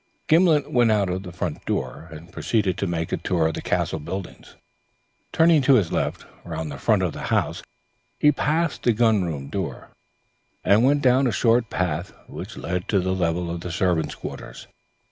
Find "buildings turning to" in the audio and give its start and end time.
3.99-5.75